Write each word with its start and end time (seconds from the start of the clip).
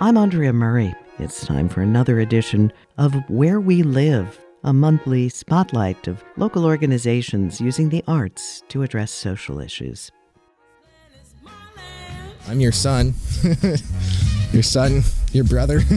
I'm 0.00 0.16
Andrea 0.16 0.52
Murray. 0.52 0.94
It's 1.18 1.44
time 1.44 1.68
for 1.68 1.80
another 1.80 2.20
edition 2.20 2.72
of 2.98 3.16
Where 3.28 3.58
We 3.58 3.82
Live, 3.82 4.38
a 4.62 4.72
monthly 4.72 5.28
spotlight 5.28 6.06
of 6.06 6.22
local 6.36 6.64
organizations 6.64 7.60
using 7.60 7.88
the 7.88 8.04
arts 8.06 8.62
to 8.68 8.84
address 8.84 9.10
social 9.10 9.58
issues. 9.58 10.12
I'm 12.46 12.60
your 12.60 12.70
son, 12.70 13.12
your 14.52 14.62
son, 14.62 15.02
your 15.32 15.42
brother, 15.42 15.80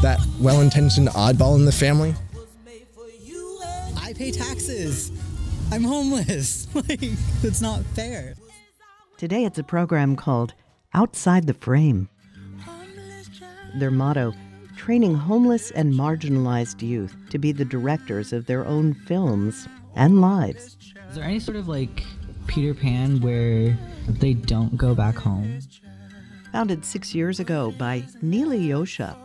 that 0.00 0.24
well 0.38 0.60
intentioned 0.60 1.08
oddball 1.08 1.56
in 1.56 1.64
the 1.64 1.72
family. 1.72 2.14
I 3.96 4.12
pay 4.12 4.30
taxes. 4.30 5.10
I'm 5.72 5.82
homeless. 5.82 6.68
Like, 6.74 7.02
it's 7.42 7.60
not 7.60 7.84
fair. 7.96 8.34
Today 9.16 9.44
it's 9.44 9.58
a 9.58 9.64
program 9.64 10.14
called 10.14 10.54
Outside 10.94 11.48
the 11.48 11.54
Frame. 11.54 12.08
Their 13.74 13.90
motto 13.90 14.32
training 14.78 15.14
homeless 15.14 15.72
and 15.72 15.92
marginalized 15.92 16.80
youth 16.86 17.14
to 17.30 17.38
be 17.38 17.50
the 17.50 17.64
directors 17.64 18.32
of 18.32 18.46
their 18.46 18.64
own 18.64 18.94
films 18.94 19.66
and 19.96 20.20
lives. 20.20 20.78
Is 21.08 21.16
there 21.16 21.24
any 21.24 21.40
sort 21.40 21.56
of 21.56 21.66
like 21.66 22.04
Peter 22.46 22.74
Pan 22.74 23.20
where 23.20 23.76
they 24.08 24.34
don't 24.34 24.76
go 24.76 24.94
back 24.94 25.16
home? 25.16 25.58
Founded 26.52 26.84
six 26.84 27.14
years 27.14 27.40
ago 27.40 27.74
by 27.76 28.04
Neely 28.22 28.60
Yosha, 28.60 29.16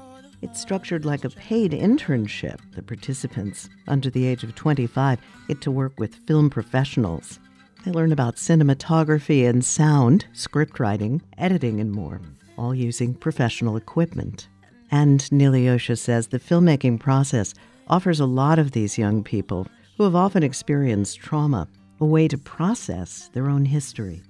it's 0.41 0.59
structured 0.59 1.05
like 1.05 1.23
a 1.23 1.29
paid 1.29 1.71
internship. 1.71 2.59
The 2.75 2.81
participants, 2.81 3.69
under 3.87 4.09
the 4.09 4.25
age 4.25 4.43
of 4.43 4.55
25, 4.55 5.19
get 5.47 5.61
to 5.61 5.71
work 5.71 5.99
with 5.99 6.15
film 6.27 6.49
professionals. 6.49 7.39
They 7.85 7.91
learn 7.91 8.11
about 8.11 8.37
cinematography 8.37 9.47
and 9.47 9.63
sound, 9.63 10.25
script 10.33 10.79
writing, 10.79 11.21
editing, 11.37 11.79
and 11.79 11.91
more 11.91 12.19
all 12.57 12.73
using 12.73 13.13
professional 13.13 13.77
equipment. 13.77 14.47
And 14.91 15.19
Yosha 15.19 15.97
says 15.97 16.27
the 16.27 16.39
filmmaking 16.39 16.99
process 16.99 17.53
offers 17.87 18.19
a 18.19 18.25
lot 18.25 18.59
of 18.59 18.71
these 18.71 18.97
young 18.97 19.23
people 19.23 19.67
who 19.97 20.03
have 20.03 20.15
often 20.15 20.43
experienced 20.43 21.19
trauma 21.19 21.67
a 21.99 22.05
way 22.05 22.27
to 22.27 22.37
process 22.37 23.29
their 23.33 23.49
own 23.49 23.65
history. 23.65 24.21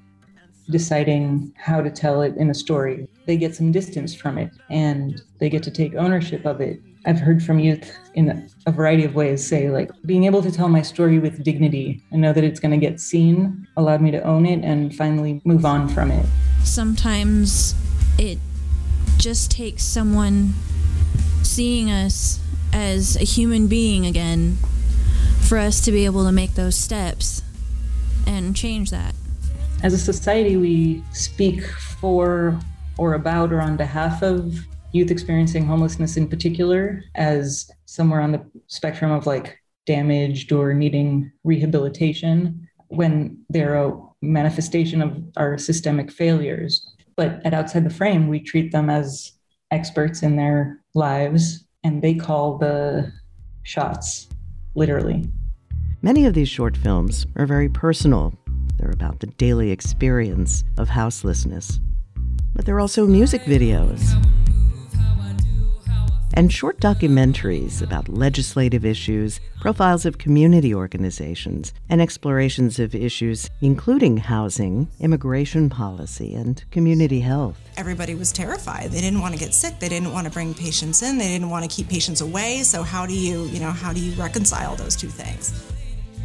Deciding 0.69 1.53
how 1.57 1.81
to 1.81 1.91
tell 1.91 2.21
it 2.21 2.35
in 2.37 2.49
a 2.49 2.53
story, 2.53 3.07
they 3.25 3.35
get 3.35 3.55
some 3.55 3.71
distance 3.71 4.15
from 4.15 4.37
it 4.37 4.51
and 4.69 5.21
they 5.39 5.49
get 5.49 5.63
to 5.63 5.71
take 5.71 5.95
ownership 5.95 6.45
of 6.45 6.61
it. 6.61 6.79
I've 7.05 7.19
heard 7.19 7.43
from 7.43 7.59
youth 7.59 7.97
in 8.13 8.49
a 8.65 8.71
variety 8.71 9.03
of 9.03 9.13
ways 9.13 9.45
say, 9.45 9.69
like, 9.69 9.91
being 10.05 10.23
able 10.23 10.41
to 10.41 10.51
tell 10.51 10.69
my 10.69 10.81
story 10.81 11.19
with 11.19 11.43
dignity 11.43 12.01
and 12.11 12.21
know 12.21 12.31
that 12.31 12.45
it's 12.45 12.61
going 12.61 12.71
to 12.71 12.77
get 12.77 13.01
seen 13.01 13.67
allowed 13.75 14.01
me 14.01 14.11
to 14.11 14.21
own 14.21 14.45
it 14.45 14.63
and 14.63 14.95
finally 14.95 15.41
move 15.43 15.65
on 15.65 15.89
from 15.89 16.11
it. 16.11 16.25
Sometimes 16.63 17.75
it 18.17 18.39
just 19.17 19.51
takes 19.51 19.83
someone 19.83 20.53
seeing 21.43 21.89
us 21.89 22.39
as 22.71 23.15
a 23.15 23.23
human 23.23 23.67
being 23.67 24.05
again 24.05 24.57
for 25.41 25.57
us 25.57 25.81
to 25.81 25.91
be 25.91 26.05
able 26.05 26.25
to 26.25 26.31
make 26.31 26.55
those 26.55 26.75
steps 26.75 27.43
and 28.25 28.55
change 28.55 28.89
that. 28.91 29.13
As 29.83 29.93
a 29.93 29.97
society, 29.97 30.57
we 30.57 31.03
speak 31.11 31.63
for 31.63 32.59
or 32.97 33.13
about 33.13 33.51
or 33.51 33.59
on 33.59 33.75
behalf 33.75 34.21
of 34.21 34.55
youth 34.93 35.11
experiencing 35.11 35.65
homelessness 35.65 36.17
in 36.17 36.27
particular 36.27 37.03
as 37.15 37.69
somewhere 37.85 38.21
on 38.21 38.31
the 38.31 38.45
spectrum 38.67 39.11
of 39.11 39.25
like 39.25 39.59
damaged 39.85 40.51
or 40.51 40.73
needing 40.73 41.31
rehabilitation 41.43 42.67
when 42.87 43.37
they're 43.49 43.75
a 43.75 43.99
manifestation 44.21 45.01
of 45.01 45.21
our 45.35 45.57
systemic 45.57 46.11
failures 46.11 46.92
but 47.15 47.45
at 47.45 47.53
Outside 47.53 47.83
the 47.83 47.93
Frame, 47.93 48.27
we 48.27 48.39
treat 48.39 48.71
them 48.71 48.89
as 48.89 49.33
experts 49.71 50.23
in 50.23 50.35
their 50.35 50.81
lives 50.93 51.65
and 51.83 52.01
they 52.01 52.13
call 52.13 52.57
the 52.57 53.11
shots, 53.63 54.29
literally. 54.75 55.25
Many 56.01 56.25
of 56.25 56.33
these 56.33 56.49
short 56.49 56.75
films 56.75 57.25
are 57.35 57.45
very 57.45 57.69
personal. 57.69 58.33
They're 58.77 58.91
about 58.91 59.19
the 59.19 59.27
daily 59.27 59.71
experience 59.71 60.63
of 60.77 60.89
houselessness. 60.89 61.79
But 62.53 62.65
they're 62.65 62.79
also 62.79 63.07
music 63.07 63.41
videos 63.43 64.13
and 66.33 66.51
short 66.51 66.79
documentaries 66.79 67.81
about 67.81 68.09
legislative 68.09 68.85
issues, 68.85 69.39
profiles 69.61 70.05
of 70.05 70.17
community 70.17 70.73
organizations, 70.73 71.73
and 71.89 72.01
explorations 72.01 72.79
of 72.79 72.93
issues 72.93 73.49
including 73.61 74.17
housing, 74.17 74.87
immigration 74.99 75.69
policy, 75.69 76.33
and 76.35 76.63
community 76.71 77.19
health. 77.19 77.57
Everybody 77.77 78.15
was 78.15 78.31
terrified. 78.31 78.91
They 78.91 79.01
didn't 79.01 79.21
want 79.21 79.33
to 79.33 79.39
get 79.39 79.53
sick. 79.53 79.79
They 79.79 79.89
didn't 79.89 80.11
want 80.11 80.25
to 80.25 80.31
bring 80.31 80.53
patients 80.53 81.01
in. 81.01 81.17
They 81.17 81.27
didn't 81.27 81.49
want 81.49 81.69
to 81.69 81.75
keep 81.75 81.89
patients 81.89 82.21
away. 82.21 82.63
So 82.63 82.83
how 82.83 83.05
do 83.05 83.13
you, 83.13 83.45
you 83.45 83.59
know, 83.59 83.71
how 83.71 83.93
do 83.93 83.99
you 83.99 84.13
reconcile 84.21 84.75
those 84.75 84.95
two 84.95 85.09
things? 85.09 85.71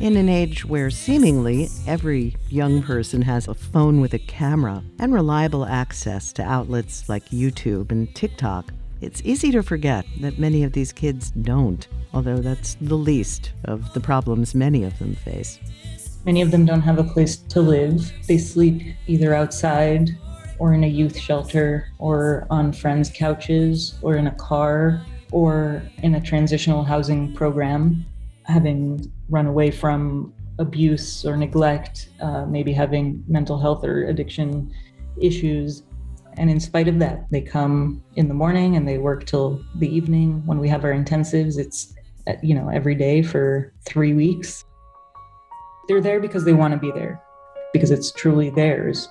In 0.01 0.17
an 0.17 0.29
age 0.29 0.65
where 0.65 0.91
seemingly 0.91 1.69
every 1.89 2.37
young 2.51 2.83
person 2.83 3.21
has 3.23 3.49
a 3.49 3.55
phone 3.55 4.01
with 4.01 4.15
a 4.15 4.19
camera 4.21 4.85
and 5.01 5.13
reliable 5.13 5.67
access 5.67 6.33
to 6.35 6.43
outlets 6.45 7.09
like 7.09 7.31
YouTube 7.31 7.91
and 7.91 8.15
TikTok, 8.15 8.73
it's 9.01 9.23
easy 9.25 9.51
to 9.53 9.63
forget 9.63 10.05
that 10.21 10.39
many 10.39 10.65
of 10.65 10.73
these 10.73 10.93
kids 10.93 11.31
don't, 11.31 11.87
although 12.13 12.39
that's 12.39 12.77
the 12.81 12.97
least 12.97 13.53
of 13.65 13.93
the 13.95 14.01
problems 14.01 14.55
many 14.55 14.85
of 14.85 14.99
them 14.99 15.15
face. 15.15 15.59
Many 16.25 16.43
of 16.43 16.51
them 16.51 16.67
don't 16.67 16.81
have 16.81 16.99
a 16.99 17.05
place 17.05 17.37
to 17.37 17.61
live. 17.61 18.13
They 18.27 18.39
sleep 18.39 18.83
either 19.07 19.35
outside 19.35 20.11
or 20.59 20.75
in 20.75 20.85
a 20.85 20.89
youth 20.89 21.17
shelter 21.17 21.89
or 21.99 22.47
on 22.51 22.73
friends' 22.73 23.11
couches 23.15 23.99
or 24.03 24.17
in 24.17 24.27
a 24.27 24.35
car 24.35 25.01
or 25.31 25.83
in 26.03 26.17
a 26.17 26.21
transitional 26.21 26.83
housing 26.83 27.33
program, 27.35 28.05
having 28.45 29.11
run 29.29 29.47
away 29.47 29.71
from 29.71 30.33
abuse 30.59 31.25
or 31.25 31.37
neglect, 31.37 32.09
uh, 32.21 32.45
maybe 32.47 32.73
having 32.73 33.23
mental 33.29 33.59
health 33.59 33.85
or 33.85 34.07
addiction 34.07 34.73
issues. 35.21 35.83
And 36.39 36.49
in 36.51 36.61
spite 36.61 36.89
of 36.89 37.01
that, 37.01 37.27
they 37.31 37.41
come 37.41 38.03
in 38.15 38.29
the 38.29 38.35
morning 38.35 38.77
and 38.77 38.87
they 38.87 38.99
work 38.99 39.27
till 39.27 39.61
the 39.77 39.93
evening. 39.93 40.43
When 40.47 40.59
we 40.59 40.69
have 40.69 40.85
our 40.85 40.93
intensives, 40.93 41.59
it's 41.59 41.93
uh, 42.27 42.35
you 42.43 42.55
know 42.55 42.69
every 42.69 42.95
day 42.95 43.23
for 43.23 43.73
three 43.85 44.15
weeks. 44.15 44.65
They're 45.89 46.01
there 46.01 46.21
because 46.21 46.45
they 46.45 46.53
want 46.53 46.75
to 46.75 46.79
be 46.79 46.93
there, 46.93 47.21
because 47.73 47.91
it's 47.91 48.13
truly 48.13 48.51
theirs. 48.51 49.09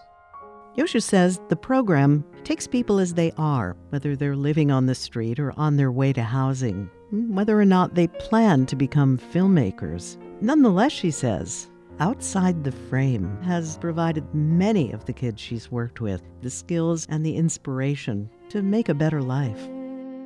Yosha 0.78 1.02
says 1.02 1.42
the 1.50 1.56
program 1.56 2.24
takes 2.44 2.68
people 2.68 3.00
as 3.00 3.16
they 3.16 3.32
are, 3.38 3.76
whether 3.90 4.16
they're 4.16 4.36
living 4.36 4.70
on 4.70 4.86
the 4.86 4.94
street 4.94 5.40
or 5.40 5.52
on 5.58 5.76
their 5.76 5.92
way 5.92 6.14
to 6.14 6.22
housing, 6.22 6.88
whether 7.12 7.60
or 7.60 7.66
not 7.66 7.96
they 7.96 8.08
plan 8.08 8.66
to 8.68 8.76
become 8.76 9.18
filmmakers. 9.18 10.18
Nonetheless, 10.40 10.92
she 10.92 11.10
says, 11.10 11.68
Outside 12.00 12.64
the 12.64 12.72
Frame 12.72 13.42
has 13.42 13.76
provided 13.80 14.24
many 14.32 14.92
of 14.92 15.06
the 15.06 15.14
kids 15.14 15.42
she's 15.42 15.72
worked 15.72 16.00
with 16.00 16.22
the 16.44 16.50
skills 16.50 17.08
and 17.10 17.26
the 17.26 17.36
inspiration 17.36 18.30
to 18.50 18.62
make 18.62 18.90
a 18.90 18.94
better 18.94 19.20
life. 19.20 19.68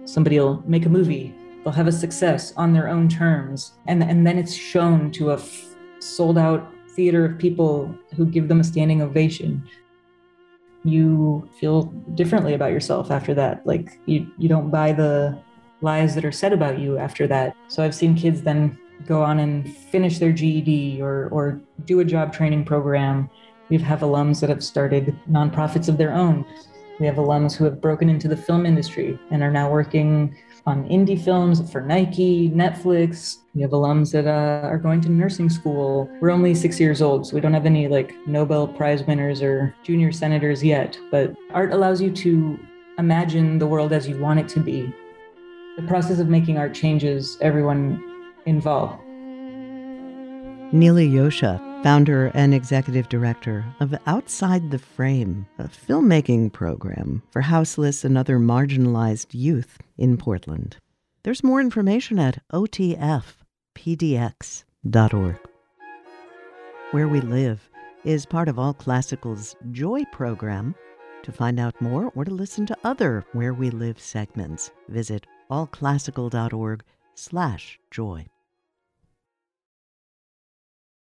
Somebody 0.04 0.38
will 0.38 0.62
make 0.68 0.86
a 0.86 0.90
movie, 0.90 1.34
they'll 1.64 1.72
have 1.72 1.88
a 1.88 1.92
success 1.94 2.52
on 2.58 2.74
their 2.74 2.90
own 2.90 3.08
terms, 3.08 3.72
and, 3.88 4.04
and 4.04 4.28
then 4.28 4.38
it's 4.38 4.54
shown 4.54 5.12
to 5.12 5.30
a 5.30 5.36
f- 5.36 5.76
sold 6.00 6.38
out 6.38 6.70
theater 6.90 7.24
of 7.24 7.38
people 7.38 7.96
who 8.18 8.26
give 8.26 8.50
them 8.50 8.60
a 8.60 8.66
standing 8.66 9.02
ovation. 9.02 9.64
You 10.84 11.48
feel 11.58 11.84
differently 12.16 12.54
about 12.54 12.74
yourself 12.74 13.12
after 13.12 13.34
that. 13.36 13.66
Like 13.66 13.98
you, 14.08 14.30
you 14.38 14.50
don't 14.50 14.72
buy 14.72 14.92
the 14.92 15.40
lies 15.80 16.16
that 16.16 16.26
are 16.26 16.34
said 16.34 16.52
about 16.52 16.80
you 16.80 16.98
after 16.98 17.28
that. 17.28 17.56
So 17.70 17.82
I've 17.82 17.96
seen 17.96 18.14
kids 18.14 18.42
then 18.42 18.78
go 19.06 19.22
on 19.24 19.40
and 19.40 19.76
finish 19.76 20.20
their 20.20 20.32
GED 20.32 21.02
or, 21.02 21.28
or 21.30 21.60
do 21.86 22.00
a 22.00 22.06
job 22.06 22.34
training 22.34 22.66
program. 22.66 23.30
We 23.70 23.78
have 23.78 24.00
alums 24.00 24.42
that 24.42 24.50
have 24.50 24.64
started 24.64 25.16
nonprofits 25.30 25.88
of 25.88 25.98
their 25.98 26.14
own. 26.14 26.46
We 27.00 27.06
have 27.08 27.16
alums 27.16 27.56
who 27.56 27.64
have 27.66 27.82
broken 27.82 28.10
into 28.10 28.28
the 28.28 28.38
film 28.38 28.66
industry 28.66 29.18
and 29.32 29.42
are 29.42 29.52
now 29.52 29.72
working 29.72 30.36
on 30.68 30.88
indie 30.88 31.20
films 31.20 31.72
for 31.72 31.82
Nike, 31.82 32.50
Netflix. 32.50 33.38
We 33.56 33.62
have 33.64 33.72
alums 33.72 34.12
that 34.12 34.28
uh, 34.28 34.68
are 34.68 34.78
going 34.78 35.02
to 35.02 35.10
nursing 35.10 35.50
school. 35.50 36.10
We're 36.20 36.30
only 36.30 36.54
six 36.54 36.80
years 36.80 37.02
old, 37.02 37.26
so 37.26 37.34
we 37.34 37.42
don't 37.42 37.54
have 37.54 37.66
any 37.66 37.88
like 37.88 38.14
Nobel 38.28 38.68
Prize 38.68 39.04
winners 39.04 39.42
or 39.42 39.74
junior 39.84 40.12
senators 40.12 40.64
yet. 40.64 40.98
But 41.10 41.34
art 41.52 41.74
allows 41.74 42.02
you 42.02 42.12
to 42.12 42.60
imagine 43.00 43.58
the 43.58 43.68
world 43.68 43.94
as 43.94 44.08
you 44.08 44.20
want 44.20 44.40
it 44.40 44.50
to 44.50 44.60
be. 44.60 44.94
The 45.78 45.84
process 45.84 46.20
of 46.20 46.28
making 46.28 46.58
art 46.58 46.74
changes 46.76 47.38
everyone 47.42 48.11
involved. 48.46 49.02
Neely 50.74 51.10
Yosha, 51.10 51.60
founder 51.84 52.32
and 52.34 52.54
executive 52.54 53.10
director 53.10 53.66
of 53.80 53.94
Outside 54.06 54.72
the 54.72 54.80
Frame, 54.80 55.46
a 55.60 55.66
filmmaking 55.66 56.54
program 56.54 57.24
for 57.32 57.42
houseless 57.42 58.06
and 58.06 58.18
other 58.18 58.40
marginalized 58.40 59.34
youth 59.34 59.80
in 59.98 60.18
Portland. 60.18 60.78
There's 61.24 61.44
more 61.44 61.60
information 61.60 62.20
at 62.20 62.42
otfpdx.org. 62.54 63.36
Where 66.92 67.08
We 67.08 67.22
Live 67.22 67.70
is 68.04 68.26
part 68.26 68.48
of 68.50 68.58
All 68.58 68.74
Classical's 68.74 69.56
Joy 69.72 70.04
program. 70.12 70.76
To 71.24 71.32
find 71.32 71.60
out 71.60 71.80
more 71.82 72.12
or 72.16 72.26
to 72.26 72.32
listen 72.32 72.66
to 72.66 72.78
other 72.84 73.24
Where 73.34 73.54
We 73.54 73.70
Live 73.70 74.00
segments, 74.00 74.72
visit 74.90 75.28
allclassical.org 75.52 76.84
slash 77.16 77.80
joy. 77.90 78.26